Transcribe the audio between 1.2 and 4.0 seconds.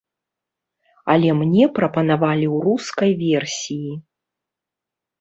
мне прапанавалі ў рускай версіі.